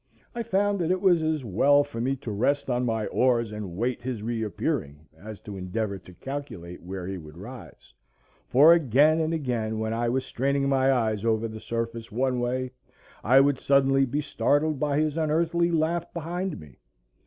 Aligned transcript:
I 0.33 0.41
found 0.41 0.79
that 0.79 0.89
it 0.89 0.99
was 0.99 1.21
as 1.21 1.45
well 1.45 1.83
for 1.83 2.01
me 2.01 2.15
to 2.15 2.31
rest 2.31 2.71
on 2.71 2.85
my 2.85 3.05
oars 3.05 3.51
and 3.51 3.77
wait 3.77 4.01
his 4.01 4.23
reappearing 4.23 5.05
as 5.15 5.39
to 5.41 5.57
endeavor 5.57 5.99
to 5.99 6.13
calculate 6.15 6.81
where 6.81 7.05
he 7.05 7.19
would 7.19 7.37
rise; 7.37 7.93
for 8.47 8.73
again 8.73 9.19
and 9.19 9.31
again, 9.31 9.77
when 9.77 9.93
I 9.93 10.09
was 10.09 10.25
straining 10.25 10.67
my 10.67 10.91
eyes 10.91 11.23
over 11.23 11.47
the 11.47 11.59
surface 11.59 12.11
one 12.11 12.39
way, 12.39 12.71
I 13.23 13.41
would 13.41 13.59
suddenly 13.59 14.07
be 14.07 14.21
startled 14.21 14.79
by 14.79 14.97
his 14.99 15.17
unearthly 15.17 15.69
laugh 15.69 16.11
behind 16.15 16.59
me. 16.59 16.77